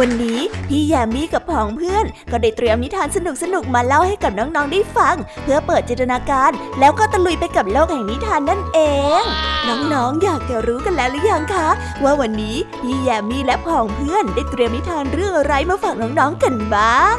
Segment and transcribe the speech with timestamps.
[0.00, 3.18] วันนี้พี่แยมมี่กับผองเพื่อน ก็ได้เตรียมนิทานส
[3.54, 6.50] นุกๆมาเล่าให้กับน้องๆได้ฟัง เพื่อเปิดจินตนาการ
[6.80, 8.78] แล้วก็ตะลุยไปกับโลกแห่งนิทานนั่นเอ
[9.20, 9.22] ง
[9.68, 11.68] น้องๆอยากจะรู้กันแล้วหรือยังคะ
[12.04, 17.16] ว่าวันนี้พี่แยมมี่และผองเพื่อนได้เตรียมนิทานเรื่องอะไรมาฝากน้องๆกันบ้าง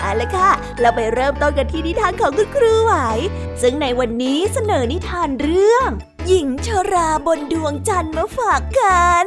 [0.00, 0.50] เอาละค่ะ
[0.80, 2.94] เราไปเริ่มต้นกันที่นิทานของคุณครูไหว
[3.62, 5.88] ซึ่งในวันนี้เสนอนิทานเรื่อง
[6.26, 9.26] หญิงชราบนดวงจันทร์มาฝากกัน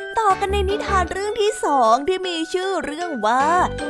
[0.19, 3.45] ต่อกันในนิทานเรื่องที่สองที่มีชื่อเรื่องว่า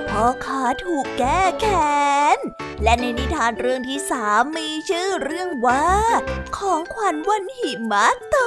[0.10, 2.02] พ่อขาถูกแก้แค้
[2.36, 2.38] น
[2.84, 5.88] และในนิทานเรื่องที่สามมีชื่อเรื่องว่า
[6.58, 8.06] ของขวัญวันหิมะ
[8.36, 8.38] ต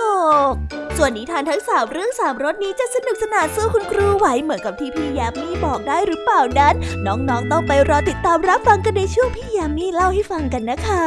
[0.50, 0.52] ก
[0.96, 6.74] ส่วนนิทานทั้งสามเรื่องสามรสนี้จะสนุกสนานสู้คุณครูไหวเหมือนกับที่พี่ยามีบอกได้หรือเปล่านั้น
[7.06, 11.04] น้องๆต้องไปรอติดตามรับฟังกันในช่วงพี่ยามีเล่าให้ฟังกันนะคะ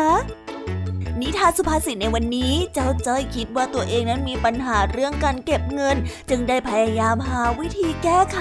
[1.22, 5.98] นิทานสุภาษิตในวันนี้ เจ้าจ้อยคิดว่าตัวเองนั้นมีปัญหาเรื่องการเก็บเงิน
[6.30, 8.40] จึงได้พยายามหาวิธีแก้ไข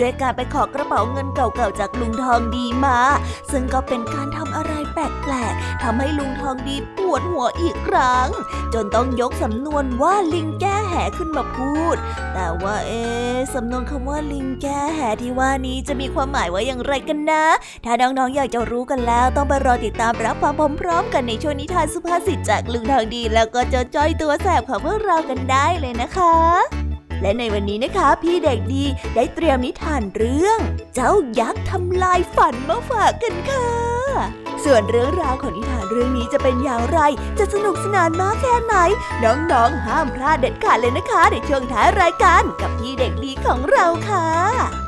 [0.00, 2.98] ด้วยการไปขอกระเป๋าเงินเก่าๆจากลุงทองดีมา
[3.50, 8.28] ซึ่งก็เป็นการทำอะไรแปลกๆทำให้ลุงทองดีปวดหัวอีกครั้ง
[8.74, 11.96] จนต้องยกสำนวนว่าลิงแก้แหขึ้นมาพูด
[12.34, 13.02] แต่ว่าเอ๊
[13.54, 17.44] สำนวนคำว่าลิงแก้แหที่ว่านี้จะมีความหมายว่าอย่างไรกันนะ
[17.84, 26.36] ถ้าน้องๆอยากจะรู้กันแล้วต้องไปรอติดตามรับฟังพร้อมๆกันในช่วงนิทานสุภาษิตจากลุงทองดีแล้วก็เจ้าจ้อยตัวแสบของพวกเรากันได้เลยนะคะ
[27.22, 30.58] และในวันนี้นะคะ พี่เด็กดีได้เตรียมนิทานเรื่อง
[30.94, 33.68] เจ้ายักษ์ทำลายฝันมาฝากกันค่ะ
[34.64, 37.00] ส่วนเรื่องราวของนิทานเรื่องนี้จะเป็นอย่างไร
[37.38, 38.74] จะสนุกสนานมากแค่ไหน
[39.24, 44.87] น้องๆห้ามพลาดเด็ดขาดเลยนะคะในช่วงท้ายรายการกับพี่เด็กดีของเราค่ะ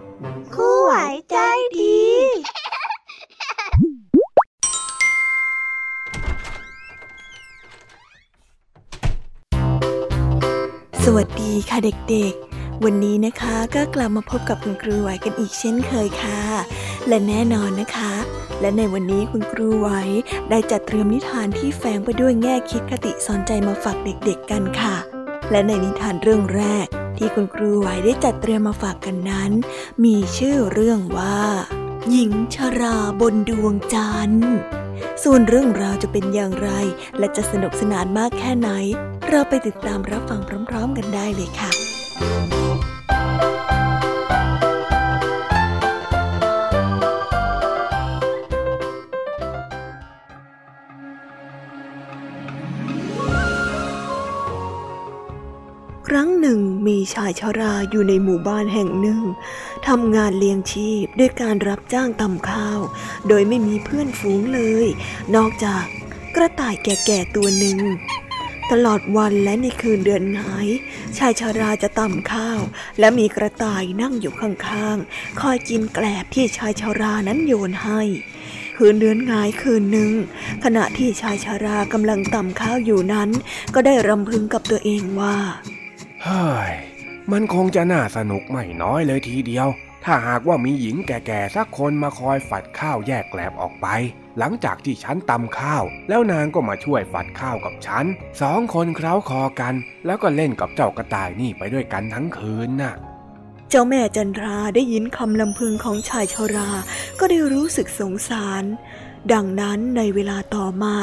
[11.69, 11.77] ค่ะ
[12.09, 16.41] เด็กๆ วันนี้นะคะก็กลับมาพบกับคุณครูไหวกันอีกเช่นเคยค่ะ
[17.07, 18.13] และแน่นอนนะคะ
[18.61, 19.89] และในวันนี้คุณครูไหว
[20.49, 24.95] ได้จัดเตรียมนิทานที่แฝงไปด้วยแง่คิดคติสอนใจมาฝากเด็กๆกันค่ะ
[25.51, 26.85] และในนิทานเรื่องแรก
[27.17, 29.51] ที่คุณครูไหวได้จัดเตรียมมาฝากกันนั้น
[30.03, 31.39] มีชื่อเรื่องว่า
[32.09, 34.53] หญิงชราบนดวงจันทร์
[35.23, 36.69] ส่วนเรื่องราวจะเป็นอย่างไร
[37.17, 38.69] และจะสนุกสนานมากแค่ไหน
[39.33, 41.71] เราไปติดตามรับฟังพร้อม ๆ กันได้เลยค่ะ
[56.07, 59.21] ครั้งหนึ่งมีชายชาราอยู่ในหมู่บ้านแห่งหนึ่ง
[59.87, 62.79] ทำงานเลี้ยงชีพด้วยการรับจ้างตำข้าว
[63.27, 64.87] โดยไม่มีเพื่อนฝูงเลย
[65.35, 65.83] นอกจาก
[66.35, 67.79] กระต่ายแก่ๆตัวหนึ่ง
[68.71, 70.67] ตลอดวันและในคืนเดือนหาย
[71.17, 72.59] ชายชาราจะตำข้าว
[72.99, 78.01] และมีกระต่ายนั่งอยู่ข้างๆ คอยกินแกลบที่ชายชารานั้นโยนให้
[78.77, 80.11] คืนเดือนงายคืนหนึ่ง
[80.63, 83.29] ขณะที่ชายชารากำลังตำข้าวอยู่นั้น
[83.73, 85.37] ก็ได้รำพึงกับตัวเองว่า
[86.23, 86.71] เฮ้ย
[87.31, 89.67] มันคงจะน่าสนุกไม่น้อยเลยทีเดียว
[90.05, 93.87] ถ้าหากว่ามีหญิงแก่ๆสักคนมาคอยฝัดข้าวแยกแกลบออกไป
[94.37, 98.05] หลังจากที่ฉันตำข้าว แล้วนางก็มาช่วยฝัดข้าวกับฉัน
[98.41, 99.73] สองคนเคล้าคอกัน
[100.05, 102.95] แล้วก็เล่นกับเจ้ากระต่ายนี่ไปด้วยกันทั้งคืนน่ะ
[103.69, 106.69] เจ้าแม่จันทราได้ยินคำลำพึงของชายชรา
[107.19, 108.63] ก็ได้รู้สึกสงสาร
[109.33, 110.95] ดังนั้นในเวลาต่อมา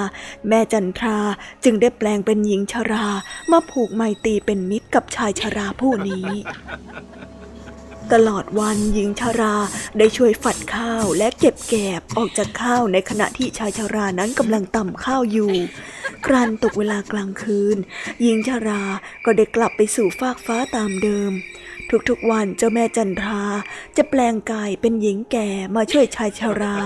[0.49, 1.19] แม่จันทรา
[1.65, 3.07] จึงได้แปลงเป็นหญิงชรา
[3.53, 6.29] มาผูกไมตรีเป็นมิตรกับชายชราผู้นี้
[8.13, 9.57] ตลอดวันหญิงชารา
[9.99, 15.53] ได้ช่วยฝัดข้าวและเก็บแกบออกจากข้าวในขณะที่ชายชารานั้นกำลังตำข้าวอยู่
[16.27, 17.77] ครันตกเวลากลางคืน
[18.23, 18.83] หญิงชารา
[19.25, 21.31] ก็ได้กลับไปสู่ฟากฟ้าตามเดิม
[22.09, 23.43] ทุกๆวันเจ้าแม่จันทรา
[23.97, 26.79] จะแปลงกายเป็นหญิงแก่มาช่วยชายชารา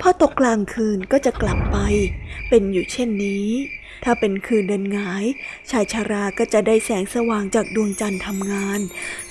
[0.00, 1.78] พอตกกลางคืนก็จะกลับไป
[2.48, 3.48] เป็นอยู่เช่นนี้
[4.04, 5.24] ถ้าเป็นคืนเดินงาย
[5.70, 8.80] ชายชาราก็จะได้แสงสว่างจากดวงจันทร์ทำงาน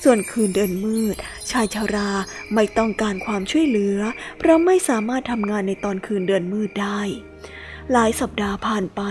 [0.03, 1.15] ส่วนคืนเดินมืด
[1.51, 2.09] ชายชารา
[2.53, 3.99] ไม่ต้องการความช่วยเหลือ
[4.37, 7.01] เพราะไม่สามารถทำงานในตอนคืนเดินมืดได้
[7.91, 9.01] หลายสัปดาห์ผ่านไป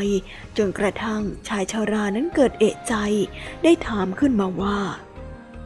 [0.56, 2.94] จนกระทั่งชายชารานั้นเกิดเอะใจ
[3.64, 4.78] ได้ถามขึ้นมาว่า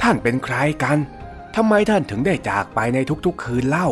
[0.03, 0.99] ท่านเป็นใครกัน
[1.57, 3.89] ทำไมท่านถึงได้จากไปในทุกๆคืนเล่า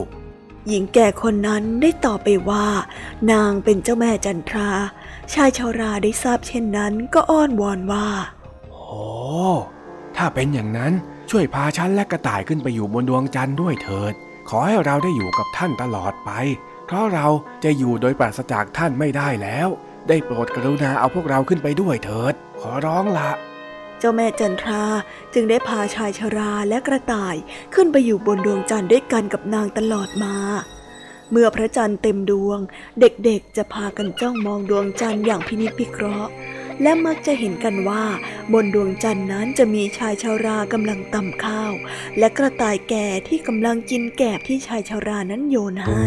[0.69, 2.67] หญิงแก่คนนั้นได้ตอบไปว่า
[3.33, 4.71] นางเป็นเจ้าแม่จันทรา
[5.35, 8.09] ชายชาวราได้ทราบเช่นนั้นก็อ้อนวอนว่า
[8.73, 9.03] โอ้
[10.17, 10.93] ถ้าเป็นอย่างนั้น
[11.31, 14.13] ช่วยพาฉันและกระต่ายขึ้นไปอยู่บนดวงจันทร์ด้วยเถิด
[14.49, 16.31] ขอให้เราได้อยู่กับท่านตลอดไป
[16.87, 17.27] เพราะเรา
[17.65, 19.69] จะอยู่โดยปราศจากท่านไม่ได้แล้ว
[20.09, 23.31] ได้โปรดกรุณาเอาพวกเราขึ้นไปด้วยเถิด ขอร้องละ
[23.99, 24.85] เจ้าแม่จันทรา
[25.35, 27.35] จึงได้พาชายชราและกระต่าย
[27.75, 30.37] ขึ้นไปอยู่บนดวงจันทร์ด้วยกันกับนางตลอดมา
[31.33, 32.59] เมื่อพระจันทร์เต็มดวง
[33.01, 36.31] เด็กๆจะพากันจ้องมองดวงจันทร์อย่างพินิจพิเคราะห์
[36.83, 38.05] และมักจะเห็นกันว่า
[38.53, 41.73] บนดวงจันทร์นั้นจะมีชายชารากำลังตำข้าว
[42.19, 46.07] และกระต่ายแก่ที่กำลังกินแกบที่ชายชารานั้นโยนให้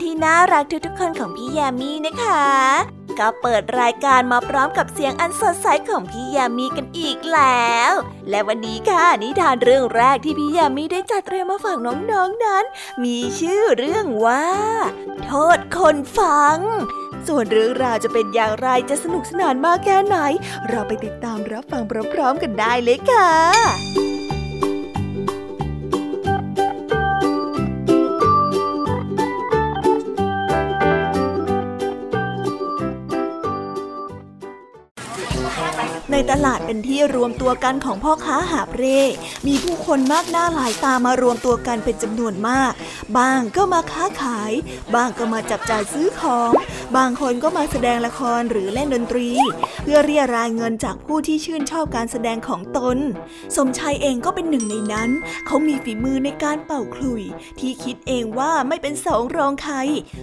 [0.00, 2.44] ๆที่น่ารักทุกๆคนของพี่ยามีนะคะ
[3.18, 7.92] ก็เปิดรายการมาพร้อมกับเสียงอันสดใสของพี่ยามีกันอีกแล้ว
[8.30, 12.64] และวันนี้ค่ะนิทานเรื่องแรกที่พี่ยามีได้จัดเตรียมมาฝากน้องๆนนั้น
[13.04, 14.46] มีชื่อเรื่องว่า
[15.24, 16.58] โทษคนฟัง
[17.26, 20.16] ส่วนเรื่องราวจะเป็นอย่างไรจะสนุกสนานมากแค่ไหน
[20.68, 24.07] เราไปติดตามรับฟังพร้อมๆกันได้เลยค่ะ
[37.00, 39.00] ที่รวมตัวกันของพ่อค้าหาบเร่
[39.46, 42.72] มีผู้คนมากหน้าหลายตามารวมตัวกันเป็นจำนวนมาก
[43.16, 44.52] บางก็มาค้าขาย
[44.94, 46.52] บางก็มาจับจ่ายซื้อของ
[46.96, 49.28] บางคนก็มาแสดงละครหรือเล่นดนตรี
[49.82, 52.98] เพื่อเรียรายเงินจากผู้ที่ชื่นชอบการแสดงของตน
[53.56, 55.10] สมชายเองก็เป็นหนึ่งในนั้น
[55.46, 57.22] เขามีฝีมือในการเป่าขลุ่ย
[57.60, 59.76] ที่คิดเองว่าไม่เป็นสองรองใคร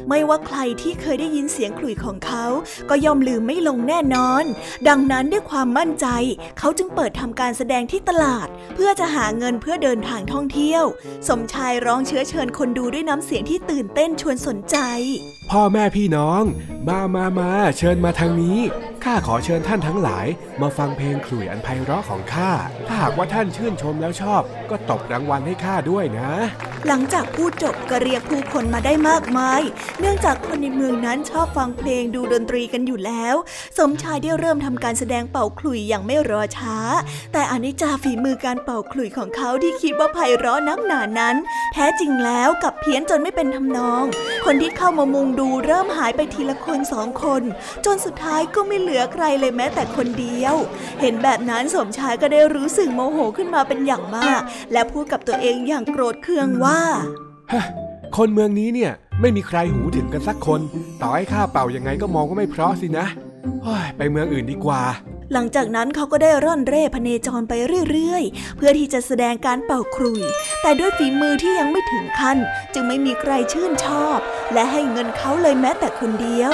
[0.09, 2.45] ไม่ว่าใครที่เคยได้ยินเสียงขลุ่ยของเขา
[2.89, 4.43] ก็ย่อมลืมไม่ลงแน่นอน
[4.87, 6.07] ดังนั้นด้วยความมั่นใจ
[6.59, 10.83] เขาจึงเปิดทำการแสดงที่ตลาด เพื่อจะหาเงินเพื่อเดินทางท่องเที่ยว
[11.27, 14.77] สมชายร้องเชื้อเชิญคนดูด้วยน้ำเสียงที่ตื่นเต้นชวนสนใจ
[15.51, 16.43] พ่อแม่พี่น้อง
[16.87, 18.59] มามามา เชิญมาทางนี้
[19.03, 20.27] ข้าขอเชิญท่านทั้งหลาย
[20.61, 22.51] มาฟังเพลงขลุ่ยอันไพเราะของข้า
[22.87, 26.31] ถ้าหากว่าท่านชื่นชมแล้วชอบ ก็ตบรางวัลให้ข้าด้วยนะ
[26.87, 29.61] หลังจากพูดจบก็เรียกผู้คนมาได้มากมาย
[29.99, 33.35] เนื่องจากคนในเมืองนั้นชอบฟังเพลงดูดนตรีกันอยู่แล้ว
[33.77, 36.77] สมชายได้เริ่มทำการแสดงเป่าขลุ่ยอย่างไม่รอช้า
[37.33, 41.35] แต่อนิจจาฝีมือการเป่าขลุ่ยของเขาที่คิดว่าไพเราะนักหนานั้น
[41.73, 44.03] แท้จริงแล้วกับเพี้ยนจนไม่เป็นทำนอง
[44.45, 47.41] คนที่เข้ามามุงดูเริ่มหายไปทีละคนสองคน
[47.85, 50.55] จนสุดท้ายก็ไม่เหลือใครเลยแม้แต่คนเดียว
[51.01, 54.41] เห็นแบบนั้นสมชายก็ได้รู้สึกโมโหขึ้นมาเป็นอย่างมาก
[54.73, 56.79] และพูดกับตัวเองอย่างโกรธเคืองว่า
[58.17, 60.61] คนเมืองนี้เนี่ยไม่มีใครหูถึงกันสักคน
[61.01, 63.05] ต่อให้ข้าเป่ายังไงก็มองก็ไม่เพราะสินะ
[63.97, 64.81] ไปเมืองอื่นดีกว่า
[65.33, 67.53] หลังจากนั้นเขาก็ได้ร่อนเร่พเนจรไป
[67.89, 70.21] เรื่อยๆ เพื่อที่จะแสดงการเป่าครุย
[70.61, 72.37] แต่ด้วยฝีมือที่ยังไม่ถึงขั้น
[72.73, 74.17] จึงไม่มีใครชื่นชอบ
[74.53, 76.51] และให้เงินเขาเลยแม้แต่คนเดียว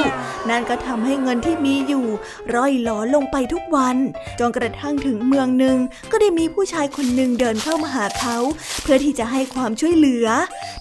[0.50, 2.06] นั่นก็ทำให้เงินที่มีอยู่
[2.56, 3.98] ร่อยหลอลงไปทุกวัน
[4.40, 5.78] จนกระทั่งถึงเมืองหนึ่ง
[6.12, 8.38] ก็ได้มีผู้ชายคนหนึ่งเดินเข้ามาหาเขา
[8.82, 10.28] เพื่อที่จะให้ความช่วยเหลือ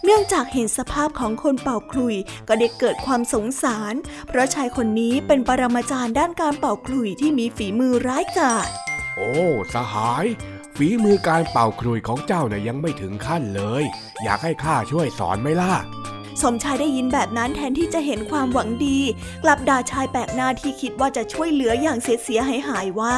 [0.04, 2.16] เนื่องจากเห็นสภาพของคนเป่าคลุย
[2.48, 3.94] ก็ได้เกิดความสงสาร
[4.28, 8.68] เพราะชายคนนี้เป็นปรมาจารย์ด้านการเป่าคลุยที่มีฝีมือร้ายกาจ
[9.16, 9.32] โอ้
[9.74, 10.26] สหาย
[10.76, 13.84] ฝีมือการเป่าครุยของเจ้าน่ะยังไม่ถึงขั้นเลย
[14.22, 15.72] อยากให้ข้าช่วยสอนไหมล่ะ
[16.42, 18.98] สมชายได้ยินแบบนั้นแทนที่จะเห็นความหวังดี
[19.44, 23.16] กลับด่าชายแปลกหน้าที่คิดว่าจะช่วยเหลืออย่างเสียเสียหายหายๆว่า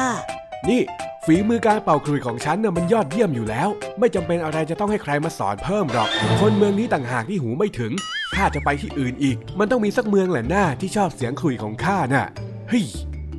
[0.69, 0.81] นี่
[1.25, 7.91] ฝีมือการเป่าครุยของฉันน่ะมันยอดเยี่ยมอยู่แล้ว ไม่จำเป็นอะไรจะต้องให้ใครมาสอนเพิ่มหรอก คนเมืองนี้ต่างหากที่หูไม่ถึง
[8.35, 12.27] ข้าจะไปที่อื่นอีก มันต้องมีสักเมืองแหละหน้าที่ชอบเสียงครุยของข้าน่ะ
[12.69, 12.85] เฮ้ย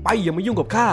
[0.04, 0.88] ไปอย่ามายุ่งกับข้า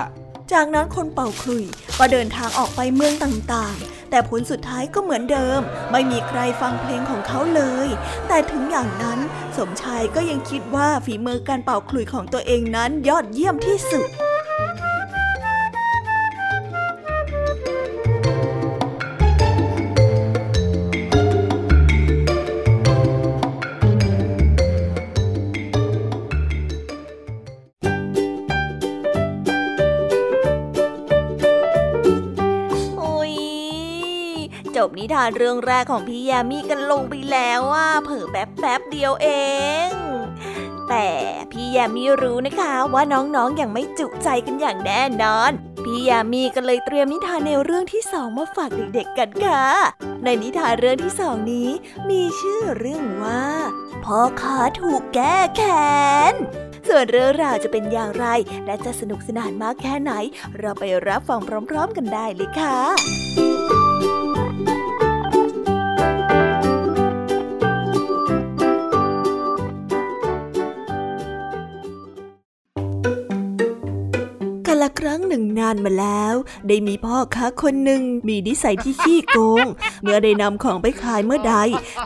[0.53, 1.63] จากนั้นคนเป่าคลุย
[1.99, 5.59] ก็เดินทางออกไปเมืองต่างๆ แต่ผลสุดท้ายก็เหมือนเดิม
[5.91, 7.87] ไม่มีใครฟังเพลงของเขาเลย
[8.27, 9.19] แต่ถึงอย่างนั้น
[9.57, 14.09] สมชายก็ยังคิดว่าฝีมือการเป่าคลุยของตัวเองนั้นยอดเยี่ยมที่สุด
[35.01, 39.27] นิทานเรื่องแรกของพี่ยามีกันลงไปแล้วว่าเผลอแป๊บแป๊บเดียวเอ
[39.87, 39.89] ง
[40.89, 41.07] แต่
[41.51, 45.51] พี่ยามีรู้นะคะว่าน้องๆออย่างไม่จุใจกันอย่างแน่นอน
[45.83, 49.65] พี่ยามีก็เลยเตรียมนิทานในเรื่องที่สองมาฝากเด็กๆกันค่ะ
[50.23, 51.69] ในนิทานเรื่องที่สองนี้
[52.09, 53.45] มีชื่อเรื่องว่า
[54.03, 55.95] พ่อค้าถูกแก้แค้
[56.31, 56.33] น
[56.87, 58.25] ส่วนเรื่องราวจะเป็นอย่างไร
[58.65, 60.11] และจะสนุกสนานมากแค่ไหน
[60.59, 63.70] เราไปรับฟังพร้อม ๆ กันได้เลยค่ะ
[74.81, 76.33] ละครั้งหนึ่งนานมาแล้ว
[76.67, 79.65] ได้มีพ่อค้าคนหนึ่งมีนิสัยที่ขี้โกง
[80.03, 81.55] เมื่อได้นำของไปขายเมื่อใด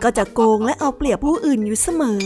[0.03, 2.25] ก็จะโกงและเอาเปรียบผู้อื่นอยู่เสมอ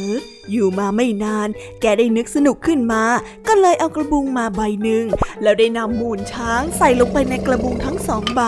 [0.52, 1.48] อยู่มาไม่นาน
[1.82, 3.04] แกได้นึกสนุกขึ้นมา
[3.48, 5.06] ก็เลยเอากระบุงมาใบหนึ่ง
[5.42, 8.42] แล้วได้นำมูลช้างใส่ลงไปในกระบุงทั้งสองใบ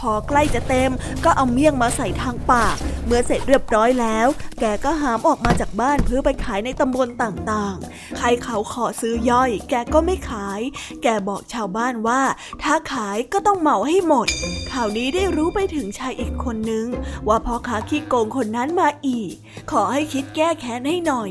[0.00, 0.90] พอใกล้จะเต็ม
[1.24, 4.28] ก็เอาเมี่ยงมาใส่ทางปาก เมื่อเสร็จเรียบร้อยแล้ว
[4.60, 10.60] แกก็หามออกมาจากบ้านเพื่อไปขายในตำบลต่างๆ ใครเขาขอซื้อย่อย แกก็ไม่ขาย
[11.02, 12.22] แกบอกชาวบ้านว่า
[12.62, 14.28] ถ้าขายก็ต้องเหมาให้หมด
[14.72, 16.86] ข่าวนี้ได้รู้ไปถึงชายอีกคนนึง
[17.28, 19.32] ว่าพ่อค้าขี้โกงคนนั้นมาอีก
[19.70, 21.30] ขอให้คิดแก้แค้นให้หน่อย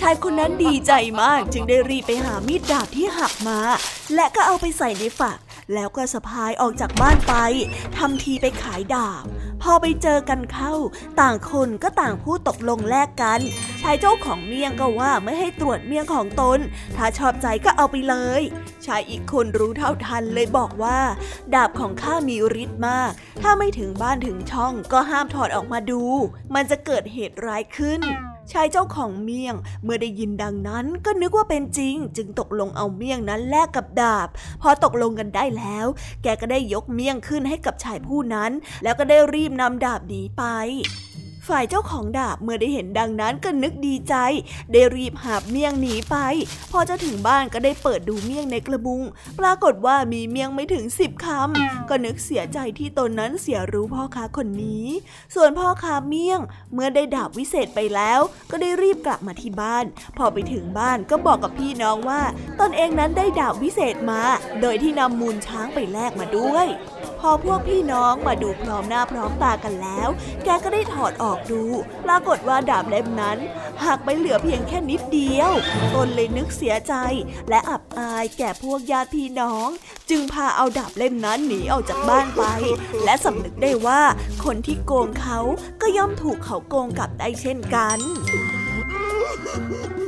[0.00, 0.92] ชายคนนั้นดีใจ
[1.22, 3.60] มากจึงได้รีบไปหามีดดาบที่หักมา
[4.14, 5.38] และก็เอาไปใส่ในฝัก
[5.74, 7.34] แล้วก็สะพายออกจากบ้านไป
[7.96, 9.24] ทำทีไปขายดาบ
[9.62, 10.74] พอไปเจอกันเข้า
[11.20, 13.40] ต่างคนก็ต่างพูดตกลงแลกกัน
[13.82, 16.58] ชายเจ้าของเมี่ยงก็ว่าไม่ให้ตรวจเมี่ยงของตน
[16.96, 18.42] ถ้าชอบใจก็เอาไปเลย
[18.86, 21.00] ชายอีกคนรู้เท่าทันเลยบอกว่า
[21.54, 26.02] ดาบของข้ามีฤทธิ์มาก ถ้าไม่ถึงบ้านถึงช่องก็ห้ามถอดออกมาดู
[26.54, 28.00] มันจะเกิดเหตุร้ายขึ้น
[28.52, 34.28] ชายเจ้าของเมี่ยงเมื่อได้ยินดังนั้นก็นึกว่าเป็นจริง จึงตกลงเอาเมี่ยงนั้นแลกกับดาบ
[34.62, 35.86] พอตกลงกันได้แล้ว
[36.22, 40.42] แกก็ได้ยกเมี่ยงขึ้นให้กับชายผู้นั้น แล้วก็ได้รีบนำดาบหนีไป
[41.48, 44.14] ฝ่ายเจ้าของดาบเมื่อได้เห็นดังนั้นก็นึกดีใจ
[44.72, 46.16] ได้รีบหาบเมี่ยงหนีไป
[46.72, 49.02] พอจะถึงบ้านก็ได้เปิดดูเมี่ยงในกระบุง
[49.40, 54.86] ปรากฏว่ามีเมี่ยงไม่ถึงสิบคำก็นึกเสียใจที่ตนนั้นเสียรู้พ่อค้าคนนี้
[55.34, 56.40] ส่วนพ่อค้าเมี่ยง
[56.74, 59.84] เมื่อได้ดาบวิเศษไปแล้ว ก็ได้รีบกลับมาที่บ้าน
[60.18, 62.22] พอไปถึงบ้านก็บอกกับพี่น้องว่า
[62.60, 64.22] ตนเองนั้นได้ดาบวิเศษมา
[64.60, 66.66] โดยที่นำมูลช้างไปแลกมาด้วย
[67.20, 70.08] พอพวกพี่น้องมาดูพร้อมหน้าพร้อมตากันแล้ว
[70.44, 71.62] แกก็ได้ถอดออกดู
[72.04, 73.38] ปรากฏว่าดาบเล่มนั้น
[73.84, 75.52] หักไปเหลือเพียงแค่นิดเดียว
[75.94, 76.94] ตนเลยนึกเสียใจ
[77.48, 79.68] และอับอายแก่พวกญาติพี่น้อง
[80.10, 82.42] จึงพาเอาดาบเล่มนั้นหนีออกจากบ้านไป
[83.04, 84.02] และสำนึกได้ว่า
[84.44, 85.38] คนที่โกงเขา
[85.80, 87.98] ก็ย่อมถูกเขาโกงกลับได้เช่นกัน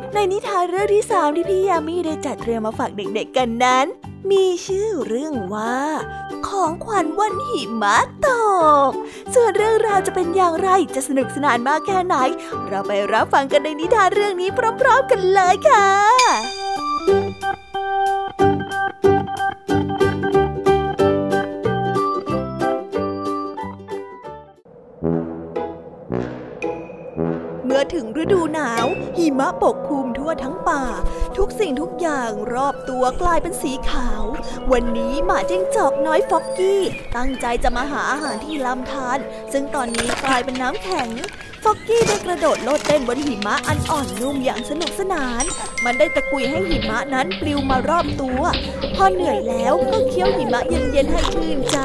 [0.13, 3.85] ในนิทานเรื่องที่สามที่พี่ยามีได้จัดเตรียมมาฝากเด็กๆกันนั้น
[4.31, 5.79] มีชื่อเรื่องว่า
[6.47, 8.27] ของขวัญวันหิมะต
[8.89, 8.91] ก
[9.33, 12.15] ส่วนเรื่องราวจะเป็นอย่างไรจะสนุกสนานมากแค่ไหน
[12.67, 14.49] เราไปรับฟังกันในนิทานเรื่องนี้
[14.81, 15.87] พร้อมๆกันเลยค่ะ
[27.65, 28.85] เมื่อถึงฤดูหนาว
[29.17, 30.83] หิมะปกคลุมทั่วทั้งป่า
[31.37, 34.23] ทุกสิ่งทุกอย่างรอบตัวกลายเป็นสีขาว
[34.71, 36.81] วันนี้หมาจิ้งจอกน้อยฟ็อกกี้
[37.15, 39.17] ตั้งใจจะมาหาอาหารที่ลำธาร
[39.53, 41.09] ซึ่งตอนนี้กลายเป็นน้ำแข็ง
[41.63, 45.43] ฟอกกี้ได้กระโดดโลดเต้นบนหิมะอันอ่อนนุ่มอย่างสนุกสนาน
[45.85, 48.41] มันได้ตะกุยให้หิมะนั้นปลิวมารอบตัว
[48.95, 51.77] พอเหนื่อยแล้วก็เคี้ยวหิมะเย็นๆให้ชื่นใจ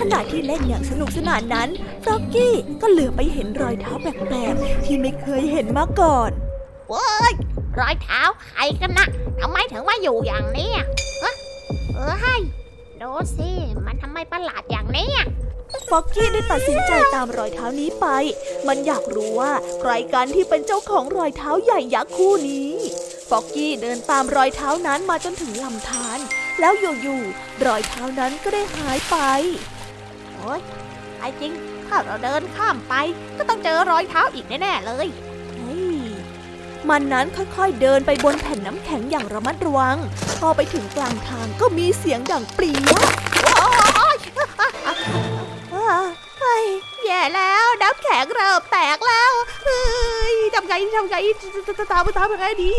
[0.00, 1.68] ขณะที่เล่นอย่างสนุกสนานนั้น
[2.04, 6.30] ฟอกกี้ก็เหลือไปเห็นรอยเท้าแปลกๆที่ไม่เคยเห็นมาก่อน
[6.92, 7.32] ว้ย
[7.78, 9.06] รอยเท้าใครกันนะ
[9.40, 10.70] ทำไมถึงมาอยู่อย่างนี้
[11.22, 11.34] ฮะ
[11.94, 12.34] เออให้
[13.04, 13.50] ดูสิ
[13.86, 15.26] มันทำไมประหลาดอย่างนี้อะ
[15.90, 18.06] ฟอกกี้ได้ตัดสินใจตามรอยเท้านี้ไป
[18.68, 22.72] มันอยากรู้ว่าใครกันที่เป็นเจ้าของรอยเท้าใหญ่ยักษ์คู่นี้
[23.28, 26.18] ฟอกกี้เดินตามรอยเท้านั้นมาจนถึงลำธาร
[26.60, 29.16] แล้วอยู่ๆรอยเท้านั้นก็ได้หายไป
[30.34, 30.60] โอ้ย
[31.18, 31.52] ไอ้จริง
[31.86, 32.94] ถ้าเราเดินข้ามไป
[33.38, 35.10] ก็ต้องเจอรอยเท้าอีกแน่ๆเลยเฮ้ย
[36.88, 39.96] มันนั้นค่อยๆเดินไปบนแผ่นน้ำแข็งอย่างระมัดระวัง
[40.40, 42.92] พอไปถึงกลางทางก็มีเสียงดังเปรี้ย
[45.74, 45.96] ว้า
[46.40, 46.64] เฮ้ย
[47.04, 49.32] แย่แล้วน้ำแข็งเริ่มแตกแล้ว
[49.64, 49.82] เฮ้
[50.32, 51.16] ยทำไงทำไง
[51.78, 52.72] จะตามไปตามยังไงดี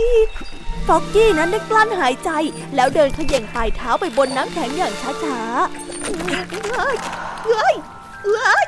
[0.88, 2.30] ฟอกกี้นั้นได้กลั้นหายใจ
[2.76, 6.98] แล้วเดินเขย่งปลายเท้าไปบนน้ำแข็งอย่างช้าๆเฮ้ย
[7.46, 7.76] เฮ้ย
[8.26, 8.66] เฮ้ย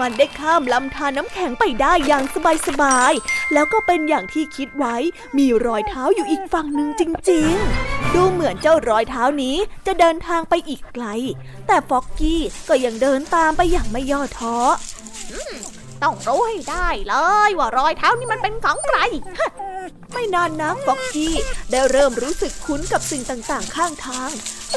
[0.00, 2.24] มันได้ข้ามลำธารน้ำแข็งไปได้อย่าง
[2.66, 4.96] สบายๆ แล้วก็เป็นอย่างที่คิดไว้
[5.38, 7.52] มีรอยเท้าอยู่อีกฝั่งหนึ่งจริง
[7.84, 9.56] ๆ ดูเหมือนเจ้ารอยเท้านี้
[9.86, 11.06] จะเดินทางไปอีกไกล
[11.66, 14.56] แต่ฟอกกี้ก็ยังเดินตามไปอย่างไม่ย่อท้อ
[16.02, 17.14] ต้องรู้ให้ได้เล
[17.48, 18.98] ยว่ารอยเท้านี่มันเป็นของใคร
[20.12, 21.34] ไม่นานนักฟอกกี้
[21.70, 24.30] ได้เริ่มรู้สึกคุ้นกับสิ่งต่างๆ ข้างทาง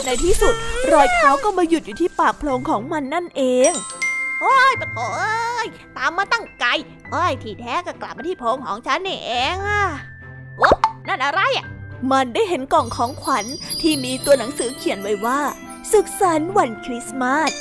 [0.05, 0.55] ในที่สุด
[0.91, 3.71] รอยเท้าก็มาหยุดอยู่ที่ปากโพรงของมันนั่นเอง
[4.41, 6.69] โอ้ยปะโถเอ้ยตามมาตั้งไกล
[7.11, 9.83] เอ้ยที่แท้ก็กลับมาที่โพงของฉันนี่เองอะ
[10.57, 10.69] โอ้
[11.07, 11.65] นั่นอะไรอะ
[12.11, 13.45] มันได้เห็นกล่องของขวัญ
[13.81, 15.41] ที่มีตัวหนังสือเขียนไว้ว่า
[15.91, 17.51] สุขสันต์วันคริสต์มาส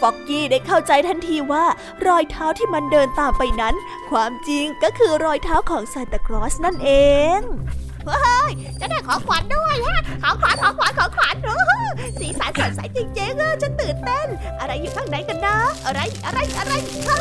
[0.00, 1.64] ฟอกกี้ได้เข้าใจทันทีว่า
[2.06, 3.74] รอยเท้าที่มันเดินตามไปนั้น
[4.10, 6.90] ความจริงก็คือรอยเท้าของซานตาคลอสนั่นเอ
[7.38, 7.40] ง
[8.80, 11.72] จะได้ของขวัญด้วยฮะของขวัญของขวัญของขวัญโอ้โห
[12.20, 14.28] สีสันสดใสจริงๆออฉันตื่นเต้น
[14.60, 16.72] อะไรอยู่ข้างในกันนะ อะไรอะไรอะไร
[17.08, 17.20] ฮะ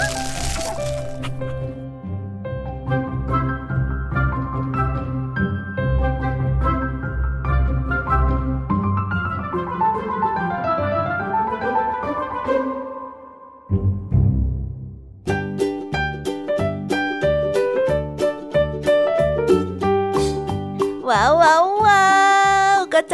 [21.11, 22.20] Wow!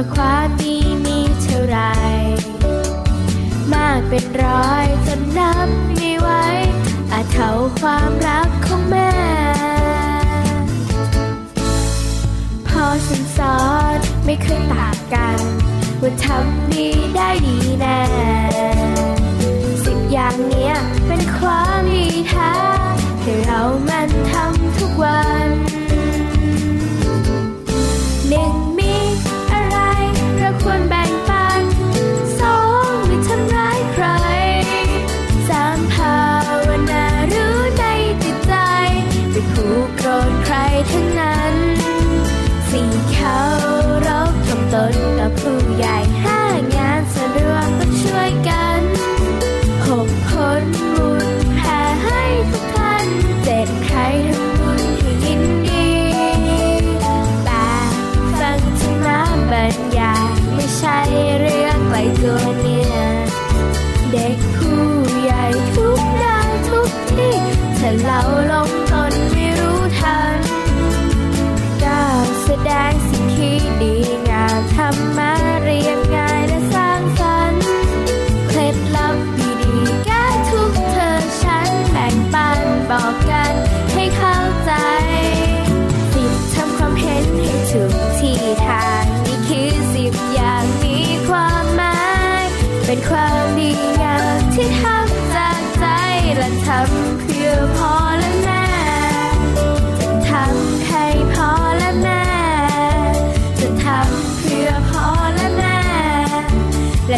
[0.00, 1.78] าความดีมีเท่าไร
[3.72, 6.28] มากเป็นร้อยจนนับไม่ไหว
[7.12, 9.12] อาจเท่าความรักของแม่
[12.68, 13.60] พอฉันสอ
[13.96, 15.38] นไม่เคยต่างกัน
[16.00, 18.02] ว่าทำดีได้ดีแน่
[19.84, 20.74] สิบอย่างเนี้ย
[21.06, 22.52] เป็นความดีแท้
[23.22, 25.48] ที่เรามันทำทุกวัน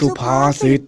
[0.00, 0.84] สุภาษิตเ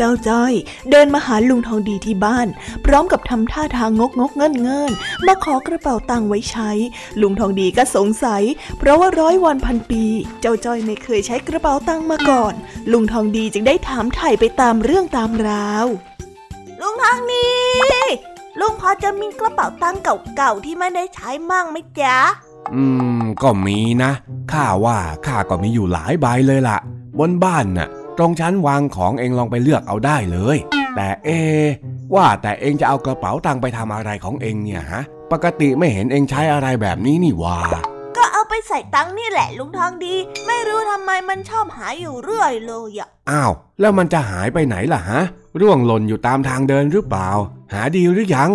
[0.00, 0.52] จ้าจ้อย
[0.90, 2.48] เดินมาหาลุงทองดีที่บ้าน
[2.84, 4.90] พร้อมกับทำท่าทางงกงกเงินเงิน
[5.26, 6.70] มาขอกระเป๋าตังค์ไว้ใช้
[7.20, 8.42] ลุงทองดีก็สงสัย
[8.78, 10.04] เพราะว่าร้อยวันพันปี
[10.40, 12.54] เจ้าจ้อยไม่เคยใช้กระเป๋าตังค์มาก่อน
[12.92, 15.86] ลุงทองดีจึงได้ถามไถ่ไปตามเรื่องตามราว
[16.80, 17.48] ลุงทองดี
[18.60, 20.00] ลุงพอจะมีกระเป๋าตังค์
[20.36, 22.16] เก่าๆที่ไม่ได้ใช้มั่งไหมจ๊ะ
[22.74, 22.84] อื
[23.20, 24.12] ม ก็มีนะ
[24.52, 26.78] ข้าว่าข้าก็มีอยู่หลายใบเลยล่ะ
[27.18, 27.88] บนบ้านน่ะ
[28.18, 30.56] ตรงชั้นวางของเองลองไปเลือกเอาได้เลย
[30.96, 31.28] แต่เอ
[32.14, 37.60] ว่าแต่เองจะเอากระเป๋าตังค์ไปทำอะไรของเองเนี่ยฮะ ปกติไม่เห็นเองใช้อะไรแบบนี้นี่ว่า
[38.50, 40.14] ไปใส่ตังค์นี่แหละลุงทองดี
[40.46, 45.20] ไม่รู้ทำไมมันชอบหายอยู่เรื่อยเลยอะอ้าว แล้วมันจะหายไปไหนล่ะฮะ
[45.60, 47.28] ร่วงหล่นอยู่ตามทางเดินหรือเปล่า
[47.72, 48.50] หาดีหรือยัง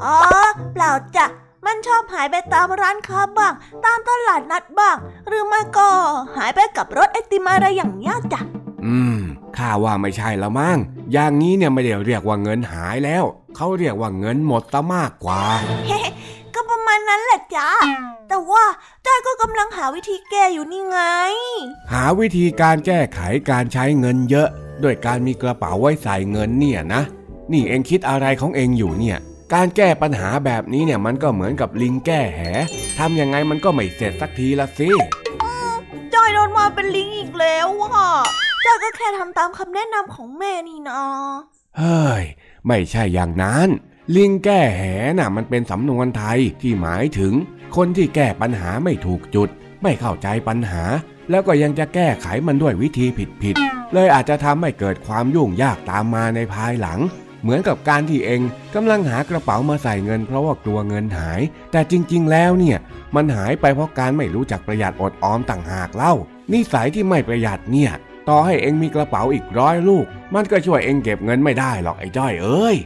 [0.00, 0.16] อ๋อ
[0.72, 1.26] เปล่าจ้ะ
[1.66, 4.96] มันชอบหายไปตามร้านค้าบ้าง ตามตลาดนัดบ้าง
[5.28, 5.88] หรือไม่ก็
[6.36, 8.40] หายไปกับรถไอติมอะไรอย่างเงี้ยจ้ะ
[8.86, 9.18] อืม
[9.56, 10.78] ข้าว่าไม่ใช่ละมั้ง
[11.12, 13.24] อย่างนี้เนี่ยไม่ได้เรียกว่าเงินหายแล้ว
[13.56, 15.97] เขาเรียกว่าเงินหมดซะมากกว่าก็ประ
[16.88, 17.68] มาณนั้นแหละจ้ะ
[18.28, 18.64] แต่ว่า
[19.06, 21.00] จ้อยก็กำลังหาวิธีแก้อยู่นี่ไง
[21.92, 23.20] หาวิธีการแก้ไข
[23.50, 24.48] การใช้เงินเยอะ
[24.82, 27.02] ด้วยการมีกระเป๋าไว้ใส่เงินเนี่ยนะ
[27.52, 29.18] นี่เองคิดอะไรของเองอยู่เนี่ย
[29.54, 32.40] การแก้ปัญหาแบบนี้เนี่ยมันก็เหมือนกับลิงแก้แห
[32.98, 34.90] ทำยังไงมันก็ไม่เสร็จสักทีละสิ
[36.14, 38.08] จ้อยโดนมาเป็นลิงอีกแล้วอะ
[38.64, 41.02] จ้อยก็แค่ทำตามคำแนะนำของแม่นี่นา
[41.78, 42.24] เฮ้ย
[42.66, 43.68] ไม่ใช่อย่างนั้น
[44.16, 44.82] ลิงแก้แห
[45.18, 47.32] น่ะมันเป็นสำนวนไทยที่หมายถึง
[47.76, 49.48] คนที่แก้ปัญหาไม่ถูกจุด
[49.82, 50.84] ไม่เข้าใจปัญหา
[51.30, 53.06] แล้วก็ยังจะแก้ไขมันด้วยวิธี
[53.42, 57.00] ผิดๆเลยอาจจะทำให้เกิดความยุ่งยากตามมาในภายหลัง
[57.42, 58.40] เหมือนกับการที่เอง
[58.74, 61.40] กำลังหากระเป๋ามาใส่เงินเพราะว่ากลัวเงินหาย
[61.72, 62.78] แต่จริงๆ แล้วเนี่ย
[63.14, 66.14] มันหายไปเพราะการไม่รู้จักประหยัดอดออมต่างหากเล่า
[66.52, 67.92] นิสัยที่ไม่ประหยัดเนี่ย
[68.28, 72.76] ต่อให้เองมีกระเป๋าอีกร้อยลูก มันก็ช่วยเองเก็บเงินไม่ได้หรอกไอ้จ้อยเอ้ย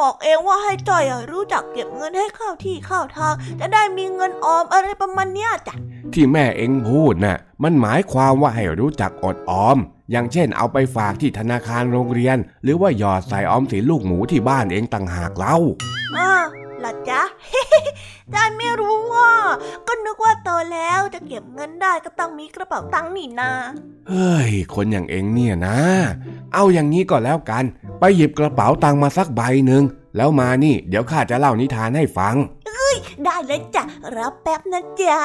[0.00, 5.74] บอกเองว่าให้จอยรู้จักเก็บเงินให้เข้าที่เข้าทาง จะได้มีเงินออมอะไรประมาณเนี้ยจ้ะ
[6.14, 9.78] ที่แม่เองพูดน่ะมันหมายความว่าให้รู้จักอดออม
[10.10, 15.56] อย่างเช่นเอาไปฝากที่ธนาคารโรงเรียน หรือว่าหยอดใส่ออมสินลูกหมูที่บ้านเองต่างหากเล่า
[16.16, 16.46] อ้าว
[16.84, 17.22] ล่ะจ๊ะ
[18.34, 19.32] จอยไม่รู้ว่า
[19.86, 23.50] ก็นึกว่าโตแล้วจะเก็บเงินได้ก็ต้องมีกระเป๋าตังค์นี่นา
[24.08, 25.78] เฮ้ย คนอย่างเองเนี่ยนะ
[26.54, 27.64] เอาอย่างนี้ก็แล้วกัน
[28.00, 29.82] ไปหยิบกระเป๋าตังค์มาสักใบหนึ่ง
[30.16, 32.36] แล้วมานี่ เดี๋ยวข้าจะเล่านิทานให้ฟัง
[33.24, 33.82] ได้เลยจ้ะ
[34.16, 35.20] รับแป๊บนะจ๊ะ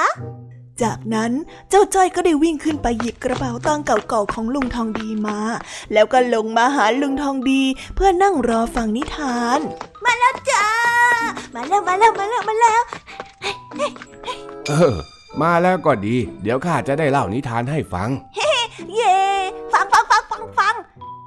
[0.84, 1.32] จากนั้น
[1.70, 5.40] เจ้าจ้อยก็ได้วิ่งขึ้นไปหยิบกระเป๋าตังค์เก่าๆของลุงทองดีมา
[5.94, 7.62] แล้วก็ลงมาหาลุงทองดี
[7.96, 9.60] เพื่อนั่งรอฟังนิทาน
[10.06, 10.66] มาแล้วจ้า
[11.56, 12.82] มาแล้วมาแล้วมาแล้วมาแล้ว
[14.68, 14.96] เออ
[15.42, 18.10] มาแล้วก็ดี เดี๋ยวข้าจะได้เล่านิทานให้ฟัง
[18.94, 19.18] เย่
[19.74, 20.76] ฟังฟังฟังฟังฟัง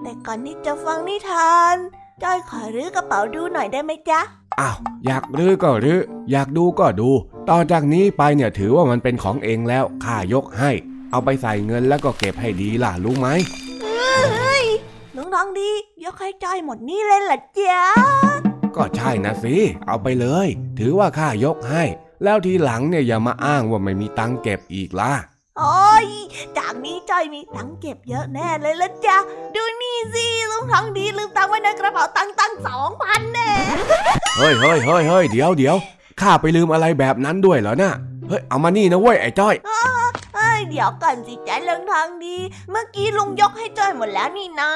[0.02, 1.76] แต่ก่อนที่จะฟังนิทาน
[2.22, 4.20] จ้อยขอรื้อกระเป๋าดูหน่อยได้ไหมจ๊ะ
[4.60, 4.76] อ้าว
[5.06, 6.00] อยากรื้อก็รื้อ
[6.30, 7.10] อยากดูก็ดู
[7.50, 10.70] ต่อจากนี้ไปเนี่ยถือว่ามันเป็นของเองแล้วข้ายกให้
[11.10, 13.28] เอาไปใส่เงินแล้วก็เก็บให้ดีล่ะรู้ไหม
[13.82, 14.64] เฮ้ย
[15.16, 15.70] ลุงทองดี
[16.04, 17.82] ยกให้จ้อยหมดนี่เลยเหรอจ๊ะ
[18.76, 20.48] ก็ใช่นะสิเอาไปเลย
[20.78, 21.84] ถือว่าข้ายกให้
[22.24, 25.12] แล้วทีหลังเนี่ยอย่ามาอ้างว่าไม่มีตังค์เก็บอีกล่ะ
[25.58, 26.06] โอ้ย
[26.58, 29.16] จากนี้จ้อยมีตังค์เก็บเยอะแน่เลยละจ๊ะ
[29.54, 33.48] ดูนี่สิลุงทองดีลืมตังค์ไว้ในกระเป๋าตังค์ตั้งสองพันแน่
[34.38, 35.76] เฮ้ยเฮ้ยเฮ้ยเฮ้ยเดี๋ยวเดี๋ยว
[36.20, 37.92] ข้าไปลืมอะไรแบบนั้นด้วยเหรอนะ
[38.28, 39.54] เฮ้ยเอามานี่นะเว้ยไอ้จ้อย
[40.64, 42.36] เอ้ยเดี๋ยวก่อนสิจ๊ะลุงทองดี
[42.70, 44.70] เมื่อกี้ลุงยกให้จ้อยหมดแล้วนี่นะ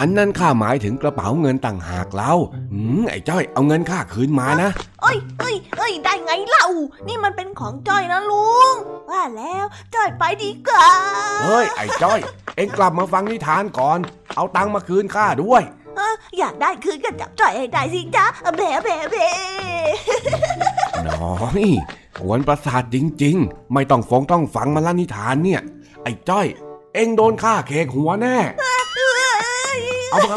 [0.00, 2.32] อันนั้นข้าหมายถึงกระเป๋าเงินต่างหากเล่า
[2.72, 4.70] หืมไอ้จ้อยเอาเงินข้าคืนมานะ
[5.02, 6.66] เอ้ยเอ้ยเอ้ยได้ไงเล่า
[7.08, 8.74] นี่มันเป็นของจ้อยนะลุง
[9.10, 9.64] ว่าแล้ว
[9.94, 10.88] จ้อยไปดีกว่า
[11.44, 12.20] เฮ้ยไอ้จ้อย
[12.56, 13.98] เอ็งกลับมาฟังนิทานก่อน
[14.36, 15.62] เอาตังค์มาคืนข้าด้วย
[15.96, 19.30] เอ้ออยากได้คืนก็จับจ้อยให้ได้สิจ๊ะแบะแบะแบะ
[21.08, 21.64] น้อย
[22.18, 25.60] กวนประสาทจริง ๆ ไม่ต้องฟงต้องฟังมาละนิทานเนี่ย
[26.02, 26.46] ไอ้จ้อย
[26.94, 28.36] เอ็งโดนฆ่าเคกหัวแน่
[30.10, 30.36] เอามา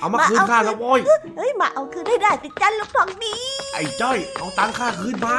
[0.00, 1.00] เอามาคืนข้านะโว้ย
[1.36, 3.34] เฮ้ยมาเอาคืนให้ได้สิจ๊ะลุงทองดี
[3.74, 5.38] ไอ้จ้อย เอาตังค่าคืนมา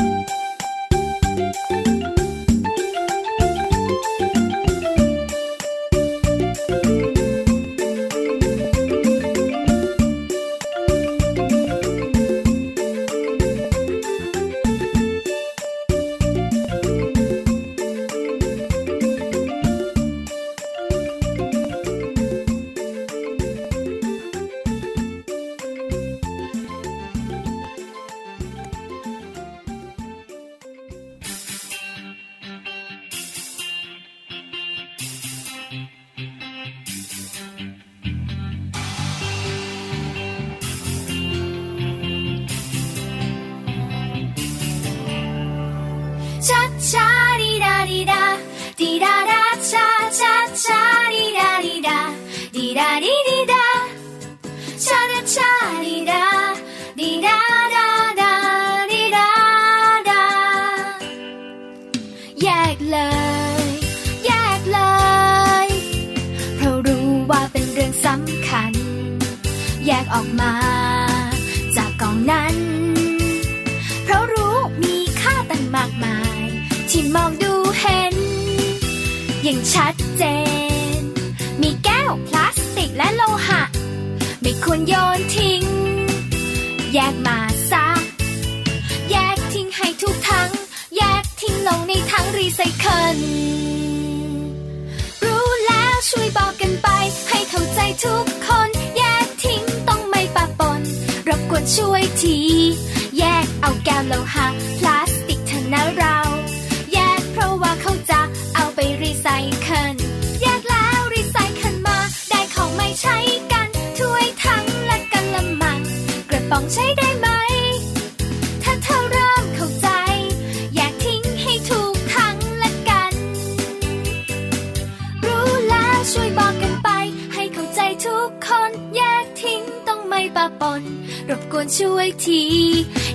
[131.77, 132.41] ช่วยที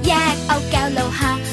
[0.06, 1.45] แยกเอาแก้วโลหะ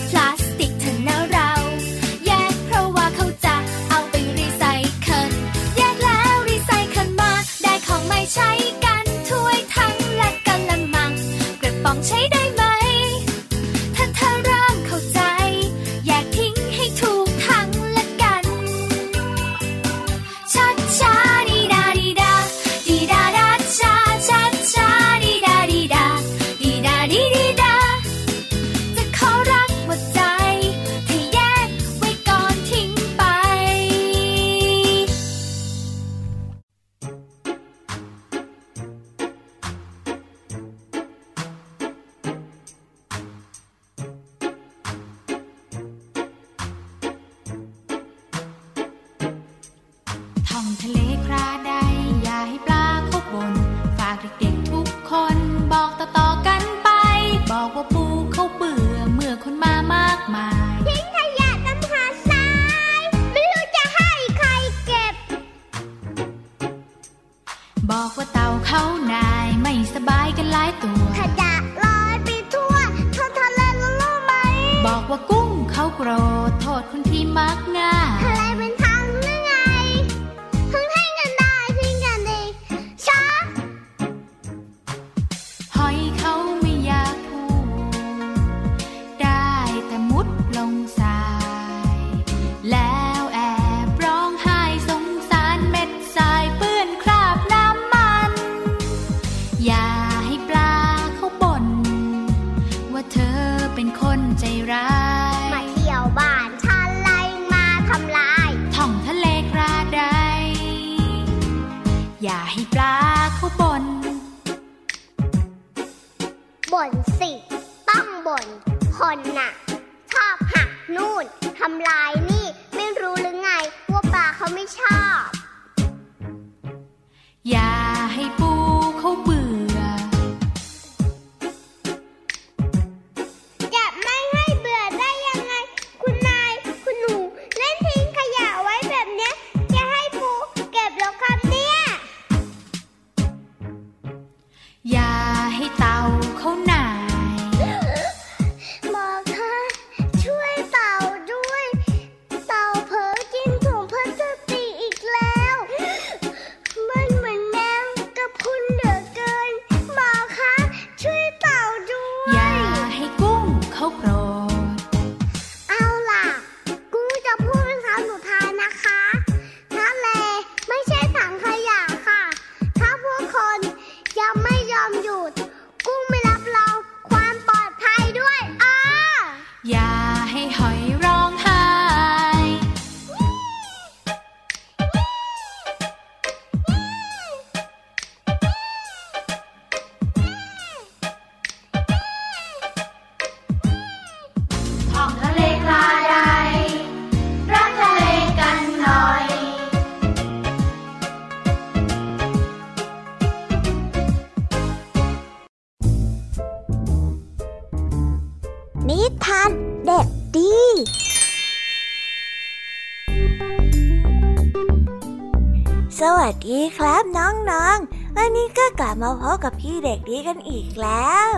[216.23, 221.29] วัสดีครับน้องๆ วันนี้ก็กลับมาพบกับพี่เด็กดีกันอีกแล้ว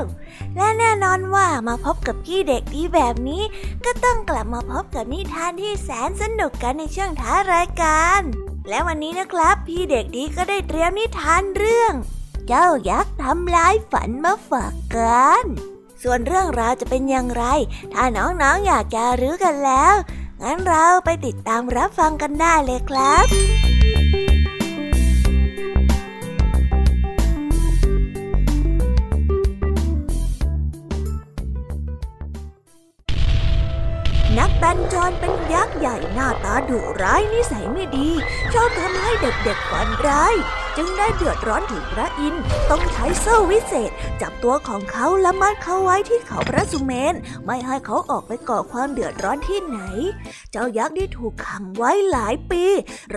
[0.55, 3.43] และแน่นอนว่ามาพบกับพี่เด็กดีแบบนี้
[3.85, 8.21] ก็ต้องกลับมาพบกับนิทานที่แสนสนุกกันในช่วงท้ายรายการ
[8.69, 11.93] และวันนี้นะครับ พี่เด็กดีก็ได้เตรียมนิทานเรื่อง
[12.47, 15.43] เจ้ายักษ์ทำลายฝันมาฝากกัน
[16.03, 17.43] ส่วนเรื่องราวจะเป็นอย่างไร
[17.93, 19.95] ถ้าน้องๆออยากจะรู้กันแล้ว
[20.41, 23.74] งั้นเราไปติดตามรับฟังกันได้เลยครับ
[34.65, 38.09] นักบัญจรเป็นยักษ์ใหญ่หน้าตาดุร้ายนิสัยไม่ดี
[38.53, 40.35] ชอบทำให้เด็กๆฝันร้าย
[40.77, 47.15] จึงได้เดือดร้อนถึงพระอินทร์ต้องใช้โซ่วิเศษ จับตัวของเขาและมัดเขาไว้ที่เขาพระสุเมน
[47.45, 49.79] ไม่ให้เขาออกไปก่อความเดือดร้อนที่ไหน
[50.51, 52.63] เจ้ายักษ์ได้ถูกขังไว้หลายปี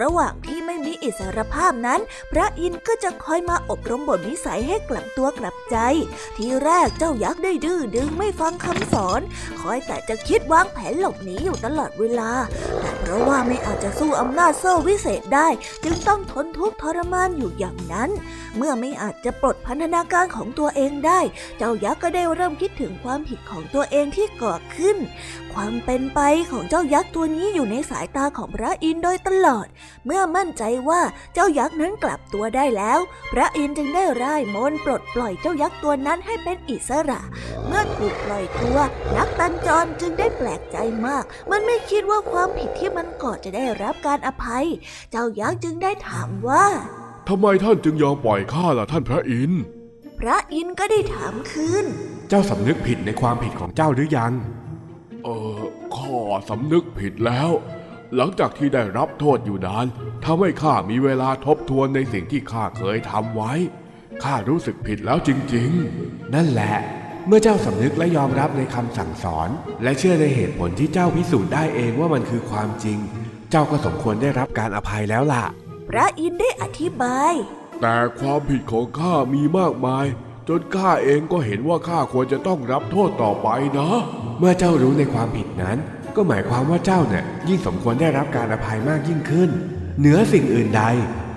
[0.00, 2.00] ระหว่างที่ไม่มีอิสรภาพนั้น
[2.32, 5.76] พระอินทร์ก็จะคอยมาอบรมบทนิสัยให้กลับตัวกลับใจ
[6.36, 9.20] ทีแรกเจ้ายักษ์ได้ดื้อดึงไม่ฟังคำสอน
[9.60, 12.30] คอยแต่จะคิดวางแผนหลบหนีอยู่ตลอดเวลา
[12.80, 15.48] แต่เพราะว่าไม่อาจจะสู้อำนาจโซ่วิเศษได้
[15.84, 18.10] จึงต้องทนทุกข์ทรมานอยู่อย่างนั้น
[18.56, 21.20] เมื่อไม่อาจจะปลดพันธนาการของตัวเองได้
[21.58, 24.96] เจ้ายักษ์ก็ได้เริ่มคิดถึงความผิดของตัวเองที่ก่อขึ้น
[25.54, 26.20] ความเป็นไป
[26.50, 29.66] ของเจ้ายักษ์ตัวนี้อยู่ในสายตาของพระอินทร์โดยตลอด
[30.06, 31.00] เมื่อมั่นใจว่า
[31.34, 32.98] เจ้ายักษ์นั้นกลับตัวได้แล้ว
[33.32, 37.20] พระอินทร์จึงได้ร่ายมนต์ปลดปล่อยเจ้ายักษ์ตัวนั้นให้เป็นอิสระ
[37.66, 38.78] เมื่อถูกปล่อยตัว
[39.16, 40.76] นักตันจรจึงได้แปลกใจ
[41.06, 44.66] มาก มันไม่คิดว่าความผิดที่มันก่อจะได้รับการอภัย
[45.10, 46.66] เจ้ายักษ์จึงได้ถามว่า
[47.28, 49.62] ทำไมท่านจึงยอมปล่อยข้าล่ะท่านพระอินทร์
[50.20, 51.86] พระอินทร์ก็ได้ถามคืน
[52.28, 54.32] เจ้าสำนึกผิดในความผิดของเจ้าหรือยัง
[55.24, 55.60] เออ
[55.96, 56.18] ข้า
[56.50, 57.50] สำนึกผิดแล้ว
[58.16, 59.86] หลังจากที่ได้รับโทษอยู่นาน
[60.24, 63.52] ทำให้ข้ามีเวลาทบทวนในสิ่งที่ข้าเคยทำไว้
[64.24, 65.70] ข้ารู้สึกผิดแล้วจริง
[66.34, 66.74] นั่นแหละ
[67.26, 69.48] เมื่อเจ้าสำนึกและยอมรับในคำสั่งสอน
[69.82, 72.98] และเชื่อในเหตุผลที่เจ้าพิสูจน์ได้เองว่ามันคือความจริง
[73.50, 75.44] เจ้าก็สมควรได้รับการอภัยแล้วล่ะ
[75.88, 80.06] พระอินทร์ได้อธิบายๆแต่ความผิดของข้ามีมากมาย
[80.48, 83.90] จนข้าเองก็เห็นว่าข้าควรจะต้องรับโทษต่อไปนะ
[84.38, 85.78] เมื่อเจ้ารู้ในความผิดนั้น
[86.16, 89.50] ก็หมายความว่าเจ้าเนี่ยยิ่งสมควรได้รับการอภัยมากยิ่งขึ้น
[89.98, 90.82] เหนือสิ่งอื่นใด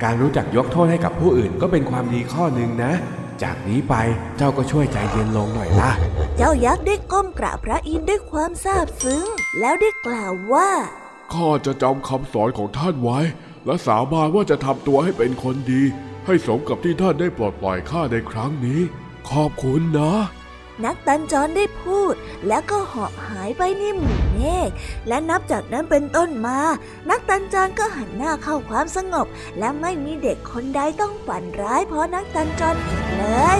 [0.03, 2.93] การรู้จักยกโทษให้กับผู้อื่นก็เป็นความดีข้อหนึ่งนะ
[3.43, 3.95] จากนี้ไป
[4.37, 5.91] เจ้าก็ช่วยใจเย็นลงหน่อยล่ะ
[6.37, 9.25] เจ้ายักษ์ได้ก้มกราบพระอินทร์ด้วยความซาบซึ้ง
[9.59, 10.69] แล้วได้กล่าวว่า
[11.33, 13.19] ข้าจะจำคำสอนของท่านไว้
[13.65, 15.83] และสาบานว่าจะทำตัวให้เป็นคนดี
[16.25, 18.81] ให้สมกับที่ท่านได้ปลดปล่อยข้าในครั้งนี้
[19.29, 20.13] ขอบคุณนะ
[20.85, 22.13] นักตันจรได้พูด
[22.47, 24.69] แล้วก็เหาะหายไปในหมู่เมฆ
[25.07, 26.59] และนับจากนั้นเป็นต้นมา
[27.09, 29.27] นักตันจรก็หันหน้าเข้าความสงบ
[29.59, 33.25] และไม่มีเด็กคนใดต้องฝันร้ายเพราะนักตันจรอีกเล
[33.57, 33.59] ย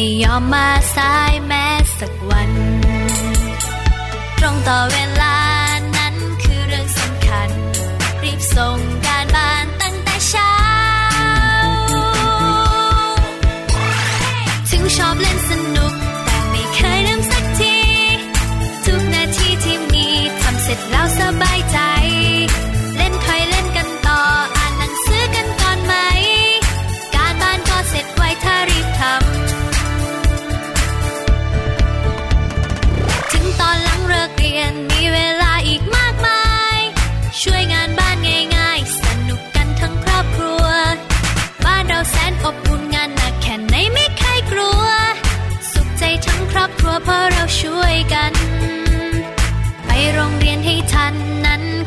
[0.00, 1.66] ไม่ยอมมาสายแม้
[1.98, 2.50] สักวัน
[4.38, 5.36] ตรงต่อเวลา
[5.96, 7.48] นั้นคือเรื่องสำคัญ
[8.22, 8.78] รีบส่ง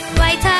[0.00, 0.59] it right.